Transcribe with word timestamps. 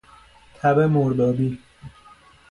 تب 0.59 0.79
مردابی 0.79 1.59